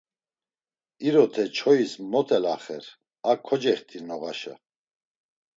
İrote 1.07 1.45
çoyis 1.57 1.93
mot 2.11 2.29
elaxer, 2.37 2.85
a 3.29 3.33
kocext̆i 3.45 3.99
noğaşa. 4.07 4.53